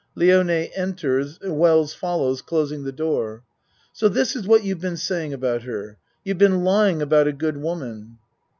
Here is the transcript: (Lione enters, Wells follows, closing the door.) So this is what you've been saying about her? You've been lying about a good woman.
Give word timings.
(Lione 0.17 0.71
enters, 0.75 1.37
Wells 1.43 1.93
follows, 1.93 2.41
closing 2.41 2.85
the 2.85 2.91
door.) 2.91 3.43
So 3.93 4.09
this 4.09 4.35
is 4.35 4.47
what 4.47 4.63
you've 4.63 4.81
been 4.81 4.97
saying 4.97 5.31
about 5.31 5.61
her? 5.61 5.99
You've 6.25 6.39
been 6.39 6.63
lying 6.63 7.03
about 7.03 7.27
a 7.27 7.31
good 7.33 7.57
woman. 7.57 8.17